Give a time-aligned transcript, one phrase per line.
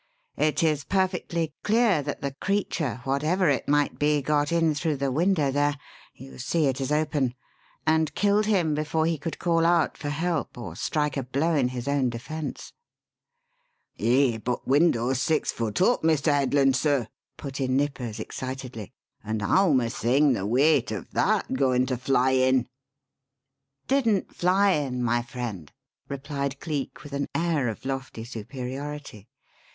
[0.39, 5.11] It is perfectly clear that the creature, whatever it might be, got in through the
[5.11, 5.77] window there
[6.15, 7.35] (you see it is open)
[7.85, 11.67] and killed him before he could call out for help or strike a blow in
[11.67, 12.73] his own defence."
[13.99, 16.33] "Eh, but window's six foot up, Mr.
[16.33, 17.07] Headland, sir,"
[17.37, 18.91] put in Nippers excitedly;
[19.23, 22.67] "and howm a thing the weight o' that goin' to fly in?"
[23.87, 25.71] "Didn't fly in, my friend,"
[26.09, 29.27] replied Cleek with an air of lofty superiority.